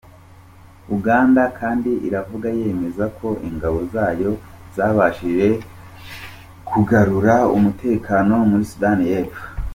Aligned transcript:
Uganda 0.97 1.43
kandi 1.59 1.91
iravuga 2.07 2.47
yemeza 2.59 3.05
ko 3.17 3.27
ingabo 3.49 3.77
zayo 3.93 4.31
zabashije 4.75 5.47
kugarura 6.69 7.33
umutekano 7.57 8.35
muri 8.49 8.65
Sudany’Epfo. 8.71 9.41